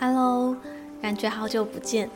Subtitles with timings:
[0.00, 0.56] Hello，
[1.00, 2.10] 感觉好久不见，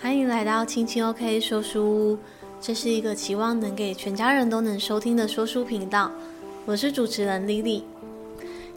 [0.00, 2.18] 欢迎来到青青 OK 说书屋。
[2.60, 6.10] 这是一个期望能给全家人都能收听的说书频道。
[6.66, 7.82] 我是主持人 Lily。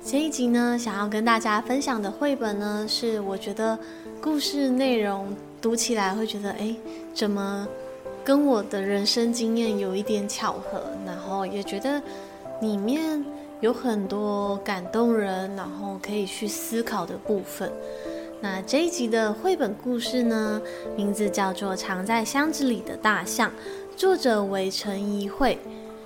[0.06, 3.78] 这一集呢，想要跟大家分享的绘本呢，是我觉得
[4.22, 6.74] 故事内容读起来会觉得，哎，
[7.14, 7.68] 怎么
[8.24, 12.02] 跟我的人生经验有一点巧合，然后也觉得
[12.62, 13.24] 里面
[13.60, 17.70] 有很多感动人，然后可以去思考的部分。
[18.42, 20.62] 那这一集的绘本故事呢，
[20.96, 23.50] 名字叫做《藏在箱子里的大象》，
[23.98, 25.60] 作者为陈怡慧，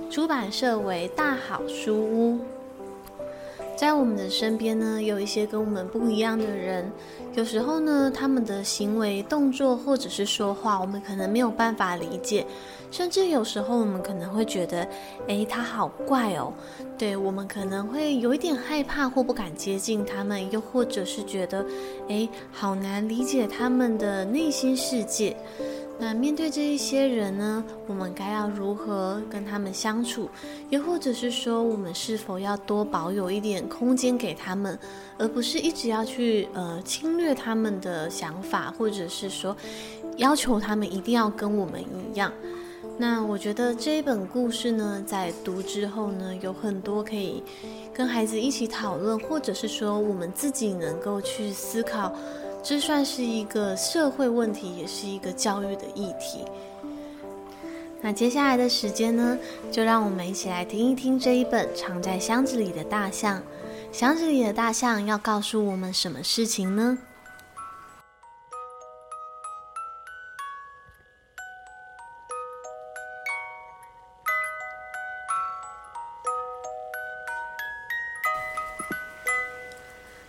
[0.10, 2.40] 出版社为大好书屋。
[3.76, 6.90] 在我们的身边呢，有一些跟我们不一样的人。
[7.34, 12.46] 有时候呢，他们的行为、动作或者是说话，我们可能没有办法理解。
[12.92, 14.88] 甚至有时候，我们可能会觉得，
[15.26, 16.54] 诶，他好怪哦。
[16.96, 21.66] 对，我们可能会有一点害怕或不敢接近他们，又或者是觉得，
[22.08, 25.36] 诶，好难理解他们的内心世界。
[26.00, 30.28] 那面对这一些人呢，我们该要如何跟他们相处？
[30.70, 34.78] 又或者是说，我们是否要多保有一点空间给他们，
[35.18, 39.56] 而不是一直要去呃侵略他们的想法，或者是说
[40.18, 42.34] 要求他们一定要跟我们一样？
[42.98, 47.42] 那我觉得这一本故事呢，在读之后呢，有很多可以
[47.94, 52.14] 跟孩子一起讨论，或者是说我们自己能够去思考。
[52.64, 56.46] 这算是一个社会问题，也是一个教育的议题。
[58.02, 59.38] 那接下来的时间呢，
[59.70, 63.40] 就让我们一起来听一听这一本《藏在箱子里的大象》。
[63.92, 66.98] 箱子里的大象要告诉我们什么事情呢？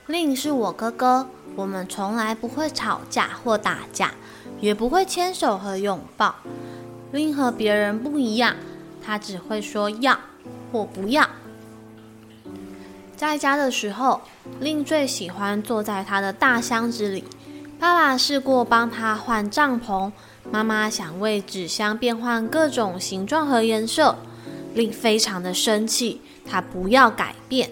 [0.07, 1.29] 令是我哥哥。
[1.57, 4.13] 我们从来不会吵架或打架，
[4.61, 6.35] 也不会牵手和拥抱。
[7.13, 8.57] 令和别人不一样，
[9.05, 10.19] 他只会说要
[10.73, 11.29] 或不要。
[13.17, 14.21] 在家的时候，
[14.59, 17.25] 令最喜欢坐在他的大箱子里。
[17.79, 20.11] 爸爸试过帮他换帐篷，
[20.51, 24.17] 妈妈想为纸箱变换各种形状和颜色。
[24.75, 27.71] 令非常的生气，他不要改变。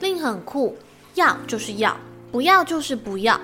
[0.00, 0.76] 令很酷，
[1.14, 1.96] 要就是要。
[2.34, 3.40] 不要就是不要，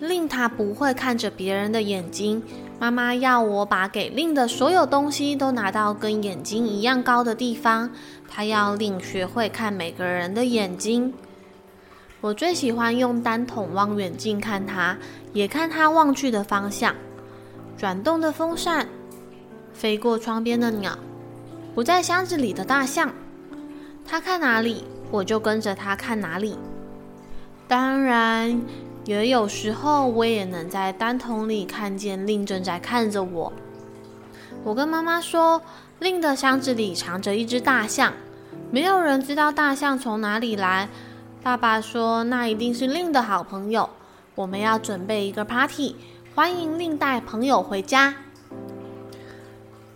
[0.00, 2.42] 令他不会看着别人的眼睛。
[2.78, 7.90] 妈妈要我把给令的所有东西都拿到跟眼睛一样高的地方。
[8.26, 11.12] 他要令学会看每个人的眼睛。
[12.22, 14.96] 我最喜欢用单筒望远镜看他，
[15.34, 16.94] 也看他望去的方向。
[17.76, 18.88] 转动的风扇，
[19.74, 20.98] 飞过窗边的鸟，
[21.74, 23.12] 不在箱子里的大象。
[24.06, 26.56] 他看哪里，我就跟着他看哪里。
[27.70, 28.60] 当然，
[29.04, 33.52] 也有时候我也能在单筒里看见令正在看着我。
[34.64, 35.62] 我跟妈妈说，
[36.00, 38.12] 令的箱子里藏着一只大象，
[38.72, 40.88] 没有人知道大象从哪里来。
[41.44, 43.88] 爸爸说，那一定是令的好朋友。
[44.34, 45.94] 我们要准备一个 party，
[46.34, 48.12] 欢迎令带朋友回家。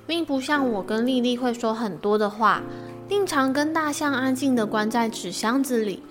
[0.06, 2.62] 令不像我跟丽丽会说很多的话，
[3.08, 6.04] 令常跟大象安静的关在纸箱子里。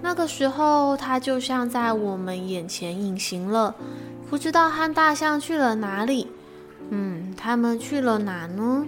[0.00, 3.74] 那个时候，他就像在我们眼前隐形了，
[4.30, 6.28] 不知道和大象去了哪里。
[6.90, 8.86] 嗯，他们去了哪呢？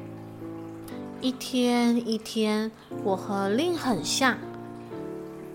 [1.20, 2.70] 一天一天，
[3.04, 4.38] 我和令很像，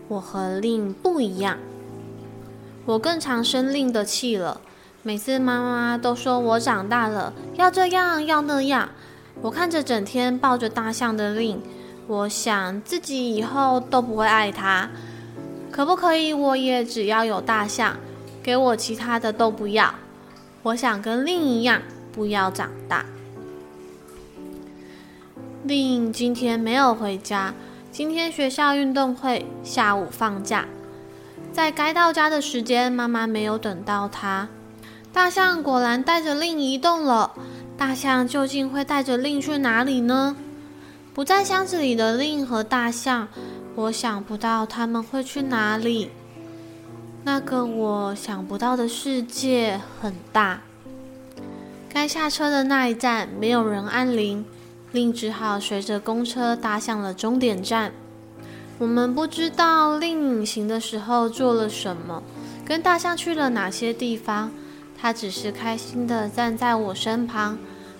[0.07, 1.57] 我和令不一样。
[2.85, 4.61] 我更常生令的气了，
[5.01, 8.89] 每次妈妈都说我长大了，要这样要那样。
[9.41, 11.59] 我看着整天抱着大象的令，
[12.05, 14.89] 我想自己以后都不会爱他。
[15.75, 16.31] 可不可以？
[16.31, 17.97] 我也只要有大象，
[18.41, 19.94] 给我其他的都不要。
[20.63, 21.81] 我想跟令一样，
[22.13, 23.06] 不要长大。
[25.66, 27.53] 令今天没有回家，
[27.91, 30.66] 今天学校运动会，下午放假。
[31.52, 34.47] 在该到家的时间，妈妈没有等到他。
[35.11, 37.34] 大象果然带着令移动了。
[37.78, 40.38] 大象究竟会带着令去哪里呢？
[41.14, 43.28] 不在箱子里的令和大象。
[43.75, 46.09] 我想不到他们会去哪里。
[47.23, 50.61] 那个我想不到的世界很大。
[51.89, 54.45] 该下车的那一站没有人按铃，
[54.91, 57.91] 令只好随着公车搭向了终点站。
[58.77, 62.22] 我们不知道令隐形的时候做了什么，
[62.66, 64.51] 跟大象去了哪些地方。
[64.97, 67.57] 他只是开心地站在我身旁。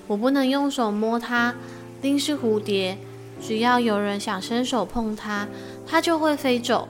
[0.08, 1.56] 我不能用手摸它，
[2.02, 2.98] 令是蝴蝶。
[3.42, 5.48] 只要有人想伸手碰它，
[5.86, 6.88] 它就会飞走。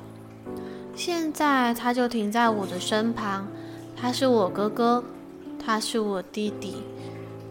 [0.95, 3.47] 现在他就停在我的身旁，
[3.97, 5.03] 他是我哥哥，
[5.59, 6.83] 他是我弟弟。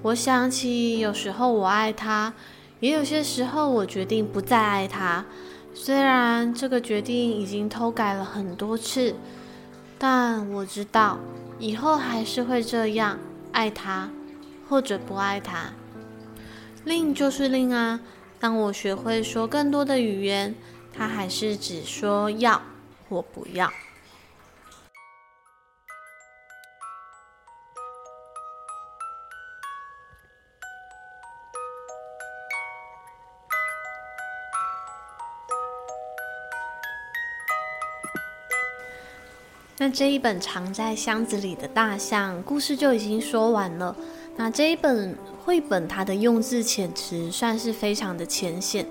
[0.00, 2.32] 我想起有时候我爱他，
[2.81, 5.26] 也有些时候我决定不再爱他。
[5.75, 9.14] 虽然这个决定已经偷改了很多次，
[9.99, 11.19] 但我知道
[11.58, 13.19] 以后还是会这样
[13.52, 14.08] 爱他，
[14.69, 15.73] 或者不爱他。
[16.85, 18.00] 令就是令啊。
[18.40, 20.54] 当我学会说更多的语言，
[20.92, 22.60] 他还是只说要
[23.08, 23.72] 或不要。
[39.84, 43.94] 那这一本藏在箱子里的大象故事就已经说完了。
[44.34, 45.14] 那这一本
[45.44, 48.86] 绘本它的用字遣词算是非常的浅显，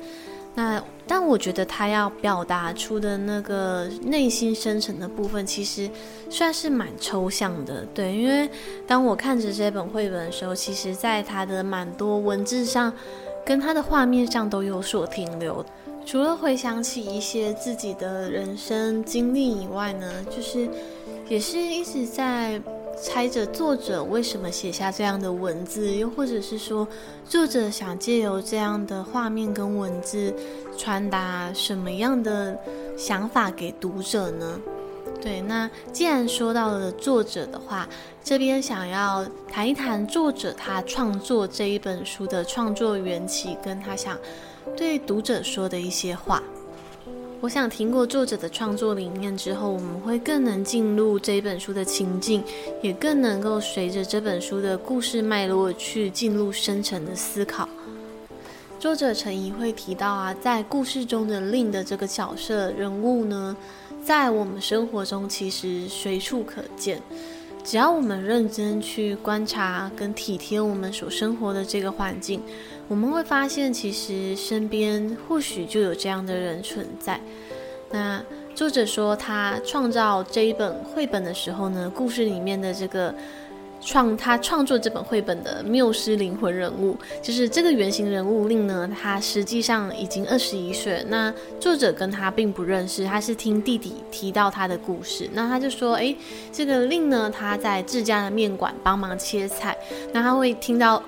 [0.54, 5.90] 那但我觉得它要表达出的那个内心深层的部分，其实
[6.30, 7.84] 算是蛮抽象的。
[7.96, 8.48] 对，因为
[8.86, 12.94] 当我看着这本绘本的时候，其实在它的蛮多文字上
[13.44, 15.66] 跟它的画面上都有所停留。
[16.06, 20.70] 除了回想起一些自己的人生经历以外呢，就是
[21.28, 22.62] 也是一直在
[23.02, 26.88] 猜着作者为什么写下这样的文字，又或者是说
[27.28, 30.34] 作者想借由这样的画面跟文字
[30.78, 32.56] 传达什么样的
[32.96, 34.60] 想法给读者呢？
[35.22, 37.88] 对，那既然说到了作者的话，
[38.24, 44.18] 这边想要谈一谈作者他创作这一本书的创作缘起，跟他想。
[44.76, 46.42] 对读者说的一些话，
[47.42, 52.44] 我想听过作者的创作理念之后，我们会更能进入这本书的情境，
[52.82, 57.68] 也更能够随着这本书的故事脉络去进入深层的思考。
[58.80, 63.56] 作者陈怡会提到啊，在故事中的令的这个角色人物呢，
[64.04, 67.02] 在我们生活中其实随处可见。
[67.64, 72.42] 只要我们认真去观察跟体贴我们所生活的这个环境，
[72.88, 77.20] 我们会发现，其实身边或许就有这样的人存在。
[77.92, 78.22] 那
[78.56, 83.14] 作者说，他创造这一本绘本的时候呢，故事里面的这个。
[83.86, 88.90] 创他创作这本绘本的缪斯灵魂人物，就是这个原型人物令呢。
[88.98, 91.06] 他实际上已经二十一岁。
[91.10, 95.30] 那作者跟他并不认识，他是听弟弟提到他的故事。
[95.34, 96.16] 那他就说：“诶，
[96.50, 99.78] 这个令呢，他在自家的面馆帮忙切菜。
[100.14, 101.04] 那他会听到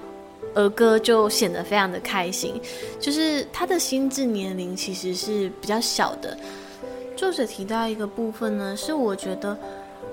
[0.55, 2.59] 儿歌，就显得非常的开心。
[2.99, 6.35] 就是他的心智年龄其实是比较小的。
[7.15, 9.57] 作者提到一个部分呢，是我觉得。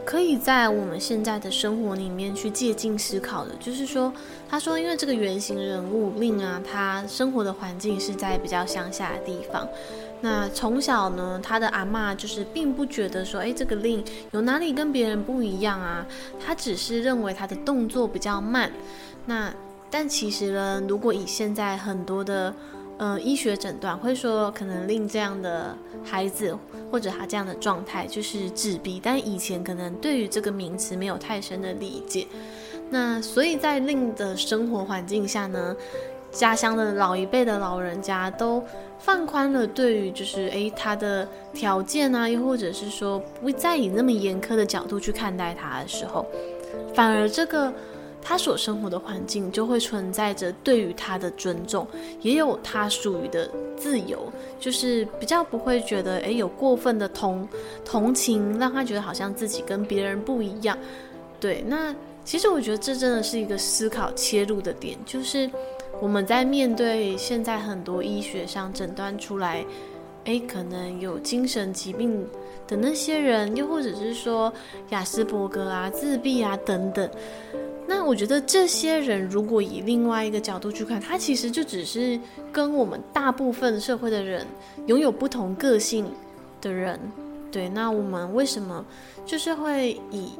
[0.04, 4.12] 可以在我们现在的生活里面去借镜思考的，就是说，
[4.48, 9.68] 他说，因为这个原型人物令啊，他生活的环境是在比较乡下的地方，
[10.20, 14.02] 那从小呢，他的阿嬷就是并不觉得说，哎，这个令
[14.32, 16.04] 有哪里跟别人不一样啊，
[16.44, 18.72] 他只是认为他的动作比较慢，
[19.24, 19.54] 那
[19.92, 22.52] 但其实呢，如果以现在很多的。
[22.98, 26.56] 呃，医学诊断会说，可能令这样的孩子
[26.88, 32.28] 或者他这样的状态就是自闭，但以前可能对于这个名词没有太深的理解。
[32.90, 35.74] 那所以在令的生活环境下呢，
[36.30, 38.62] 家乡的老一辈的老人家都
[39.00, 46.24] 放宽了对于就是诶他的条件啊，又或者是说不再以那么严苛的角度去看待他的时候，
[46.94, 47.72] 反而这个。
[48.22, 51.86] 他所生活的环境就会存在着对于他的尊重，
[52.20, 57.46] 也有他属于的自由，就是比较不会觉得诶有过分的同
[57.84, 60.78] 同情，让他觉得好像自己跟别人不一样。
[61.40, 65.50] 对，那其实我觉得这真的是一个思考切入的点，就是
[66.00, 69.64] 我们在面对现在很多医学上诊断出来，
[70.26, 72.24] 诶可能有精神疾病
[72.68, 74.52] 的那些人，又或者是说
[74.90, 77.10] 雅斯伯格啊、自闭啊等等。
[77.94, 82.18] 那我觉得这些人如果以另外一个角度去看，他其实就只是
[82.50, 84.46] 跟我们大部分社会的人
[84.86, 86.10] 拥有不同个性
[86.62, 86.98] 的人。
[87.50, 88.82] 对，那我们为什么
[89.26, 90.30] 就是会以，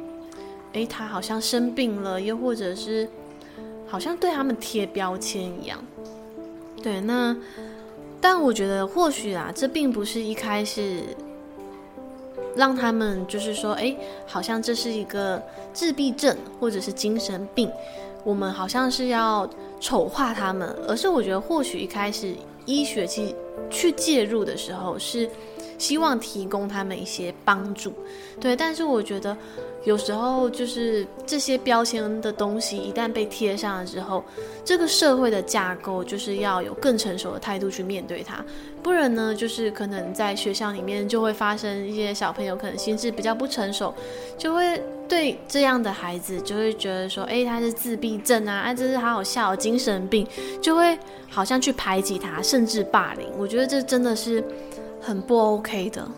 [0.73, 3.07] 诶，他好像生病了，又或者是
[3.87, 5.79] 好像对他们贴标签一样？
[6.83, 7.37] 对，那
[8.19, 11.03] 但我觉得或许啊，这并不是一开始。
[12.57, 13.95] 让他们就是说，哎，
[14.27, 15.43] 好像这是一个
[15.73, 17.71] 自闭症或者是精神病，
[18.25, 19.49] 我们好像是要
[19.81, 22.35] 丑化他们，而是我觉得或许一开始
[22.67, 23.35] 医学去
[23.71, 25.29] 去介入的时候，是
[25.79, 27.93] 希望提供他们一些帮助。
[28.41, 29.37] 对，但是我觉得
[29.85, 34.23] 有时候就是这些标签的东西一旦被贴上了之后，
[34.65, 38.45] 这个社会的架构就是要有更成熟的态度去面对它，
[38.83, 43.95] 不然呢，就是可能在学校里面就会发生一些小朋友可能心智比较不成熟，
[44.37, 50.27] 就会对这样的孩子就会觉得说，哎，他是自闭症啊，哎，这是好好笑，精神病，
[50.61, 50.99] 就会
[51.31, 53.29] 好像去排挤他，甚至霸凌。
[53.39, 54.43] 我觉得这真的是
[55.01, 56.09] 很不 OK 的。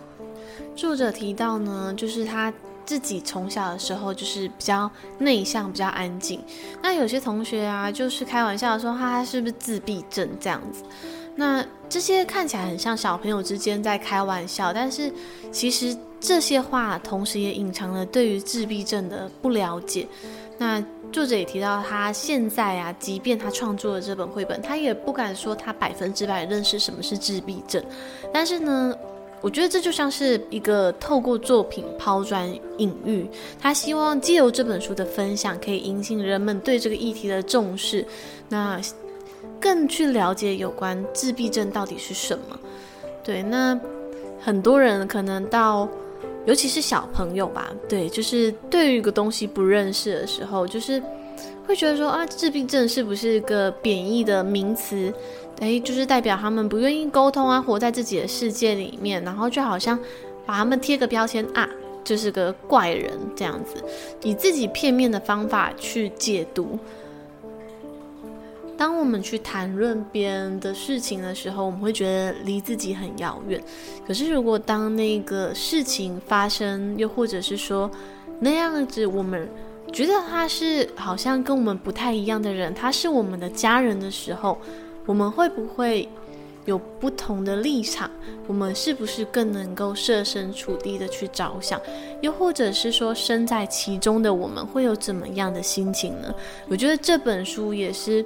[0.74, 2.52] 作者提到呢，就是他
[2.86, 6.42] 自己从小的时候就是比较内向，比较安静。
[6.82, 10.82] 那有些同学啊，就是开玩笑说他是不是自闭症这样子。
[11.36, 15.12] 那这些看起来很像小朋友之间在开玩笑，但是
[15.50, 20.06] 其实这些话同时也隐藏了对于自闭症的不了解。
[20.56, 27.82] 那作者也提到，他现在啊，即便他创作了这本绘本，他也不敢说他百分之百认识什么是自闭症，
[28.32, 28.94] 但是呢。
[29.40, 33.28] 我觉得这就像是一个透过作品抛砖引玉，
[33.60, 38.06] 他希望借由这本书的分享，可以引起人们对这个议题的重视，
[38.48, 38.80] 那
[39.60, 42.58] 更去了解有关自闭症到底是什么。
[43.22, 43.78] 对，那
[44.40, 45.88] 很多人可能到，
[46.44, 51.02] 尤其是小朋友吧，对，就是对于一个东西不认识的时候，就是
[51.66, 55.12] 会觉得说啊，自闭症是不是一个贬义的名词？
[55.60, 59.98] 诶，就是代表他们不愿意沟通啊，活在自己的世界里面，然后就好像
[60.44, 61.66] 把他们贴个标签啊，
[62.02, 63.82] 就是个怪人这样子，
[64.22, 66.78] 以自己片面的方法去解读。
[68.84, 73.58] 当我们去谈论别人的事情的时候，我们会觉得离自己很遥远。
[74.06, 77.90] 可是如果当那个事情发生，又或者是说
[78.40, 79.48] 那样子，我们
[79.90, 84.58] 觉得他是好像跟我们不太一样的人，他是我们的家人的时候。
[85.06, 86.06] 我们会不会
[86.66, 88.10] 有不同的立场？
[88.46, 91.80] 我们是不是更能够设身处地的去着想？
[92.20, 96.34] 又或者是说，身在其中的我们会有怎么样的心情呢？
[96.68, 98.22] 我觉得这本书也是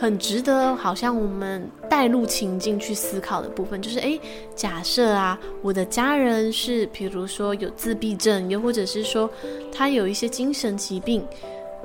[0.00, 3.82] 很值得，好像我们带入情境去思考的部分。
[3.82, 4.18] 就是，诶，
[4.56, 9.28] 假设啊，我的家人是，比如说有自闭症，又或者是说
[9.70, 11.22] 他有一些精神疾病，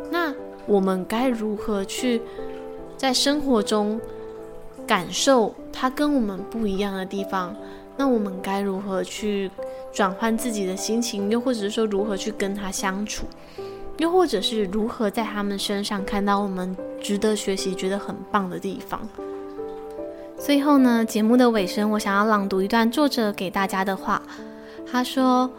[0.09, 0.33] 那
[0.65, 2.21] 我们该如何去？
[2.97, 3.99] 在生活中
[4.87, 7.53] 感受他跟我们不一样的地方，
[7.97, 9.51] 那我们该如何去
[9.91, 11.29] 转换自己的心情？
[11.29, 13.25] 又或者是说如何去跟他相处？
[13.97, 19.01] 又或者是如何在他们身上看到我们值得学习、觉得很棒的地方？
[20.37, 24.21] 最后呢，节目的尾声，我想要朗读一段作者给大家的话。
[24.89, 25.49] 他说。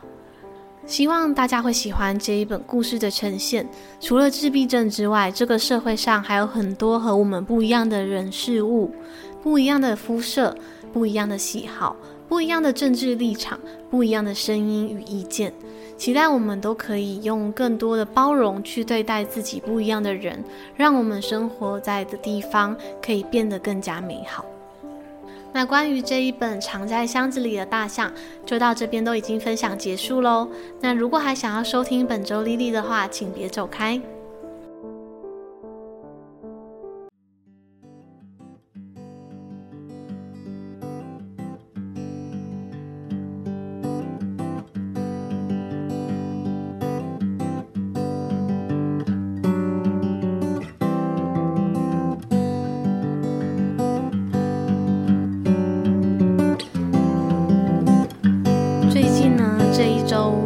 [0.86, 3.68] 希望大家会喜欢这一本故事的呈现。
[3.98, 8.94] 除了自闭症之外，这个社会上还有很多和我们不一样的人事物，
[9.42, 10.56] 不一样的肤色，
[10.92, 11.96] 不一样的喜好，
[12.28, 13.58] 不一样的政治立场，
[13.90, 15.52] 不一样的声音与意见。
[15.96, 20.44] 期待我们都可以用更多的包容去对待自己不一样的人，
[20.76, 24.44] 让我们生活在的地方可以变得更加美好。
[25.52, 28.12] 那关于这一本藏在箱子里的大象，
[28.44, 30.46] 就到这边都已经分享结束喽。
[30.82, 33.98] 那如果还想要收听本周莉莉的话，请别走开。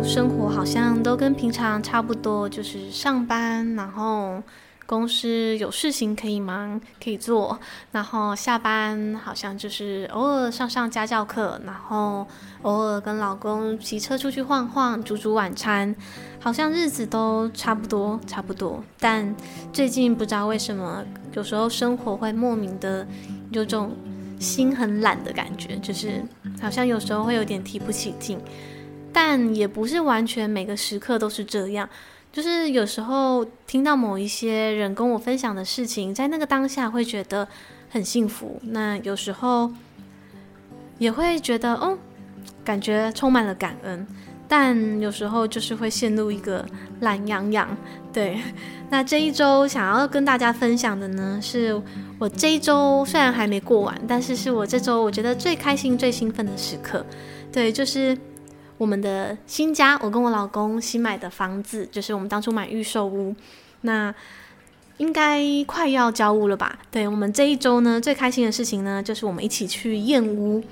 [0.02, 4.42] 生活好像都跟平常差不多，就是上班，然后
[4.86, 7.58] 公司有事情可以忙可以做，
[7.92, 12.26] 然后下班好像就是偶尔上上家教课，然后
[12.62, 15.94] 偶尔跟老公骑车出去晃晃，煮煮晚餐，
[16.40, 18.82] 好像日子都差不多差不多。
[18.98, 19.34] 但
[19.72, 21.04] 最近不知道为什么，
[21.34, 23.06] 有时候生活会莫名的
[23.50, 23.92] 有种
[24.40, 26.20] 心很懒的感觉，就是
[26.60, 28.38] 好像有时候会有点提不起劲。
[29.12, 31.88] 但也不是完全每个时刻都是这样，
[32.32, 37.46] 就是有时候听到某一些人跟我分享的事情，在那个当下会觉得
[37.88, 38.60] 很幸福。
[38.62, 39.70] 那有时候
[40.98, 41.98] 也会觉得，哦，
[42.64, 44.06] 感觉充满了感恩。
[44.46, 46.64] 但有时候就是会陷入一个
[47.00, 47.76] 懒洋洋。
[48.12, 48.40] 对，
[48.90, 51.80] 那这一周想要跟大家分享的呢，是
[52.18, 57.04] 我这一周虽然还没过完，但是是我这周我觉得最开心、最兴奋的时刻。
[57.50, 58.16] 对，就是。
[58.80, 63.36] 我们的新家，我跟我老公新买的房子，就是我们当初买预售屋，
[63.82, 64.14] 那
[64.96, 66.78] 应该快要交屋了吧？
[66.90, 70.64] 对，我们这一周呢，最开心的事情呢，就是我们一起去验屋。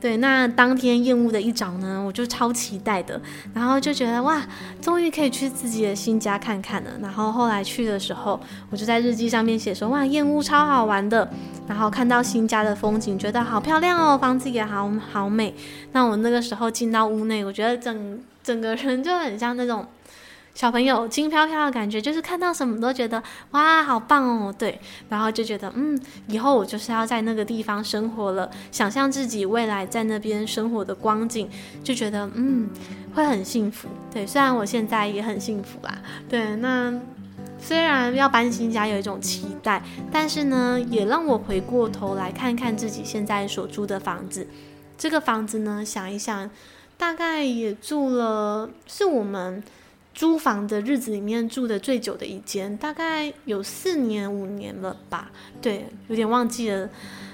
[0.00, 3.20] 对，那当天验屋的一早呢，我就超期待的，
[3.54, 4.46] 然后就觉得哇，
[4.80, 6.90] 终于可以去自己的新家看看了。
[7.00, 8.38] 然后后来去的时候，
[8.70, 11.30] 我就在日记上面写说，哇，验屋超好玩的，
[11.66, 15.54] 然后看到新家的风景，觉得好漂亮哦，房子也好好美。
[15.92, 19.86] 那我那个时候进到屋内，我觉得整整个人就很像那种。
[20.54, 23.20] 小朋友轻飘飘的感觉，就是看到什么都觉得
[23.50, 31.48] 哇，好棒哦，对，然后就觉得嗯，以后我就是要在那个地方生活了，想象自己未来在那边生活的光景，
[31.82, 32.70] 就觉得嗯，
[33.12, 36.94] 会很幸福，对，虽然我现在也很幸福啦，对，那
[37.58, 39.82] 虽然要搬新家有一种期待，
[40.12, 44.46] 但是呢，也让我回过头来看看自己现在所住的房子，
[44.96, 46.48] 这个房子呢，想一想，
[46.96, 49.60] 大概也住了，是我们。
[50.14, 55.28] 租房的日子里面住的最久的一间，大概有四年五年了吧？
[55.60, 56.88] 对，有点忘记了。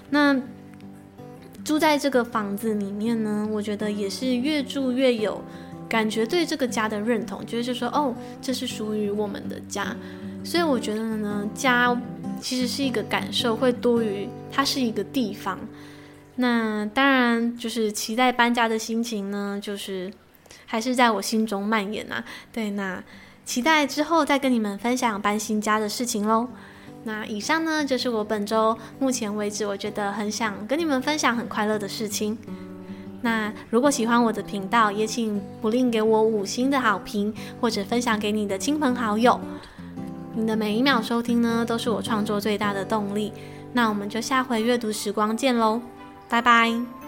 [0.09, 0.35] 那
[1.63, 5.45] 住在这个房子里面呢，我觉得也是越住越有
[5.91, 9.95] 感觉，对这个家的认同，就是说，哦，这是属于我们的家。
[10.43, 11.95] 所以我觉得呢，家
[12.41, 15.61] 其实是一个感受，会多于它是一个地方。
[16.37, 20.11] 那当然，就是期待搬家的心情呢，就是。
[20.71, 22.25] 还是在我心中蔓延啊！
[22.53, 23.03] 对，那
[23.45, 26.47] 期待之后再跟你们分享搬新家的事情喽。
[27.03, 32.39] 那以上呢，就是我本周目前为止我觉得很想跟你们分享很快乐的事情。
[33.23, 39.41] 那如果喜欢我的频道，也请不吝给我五星的好评，或者分享给你的亲朋好友。
[40.37, 43.33] 你的每一秒收听呢，都是我创作最大的动力。
[43.73, 45.83] 那我们就下回阅读时光见喽，
[46.29, 47.00] 拜拜。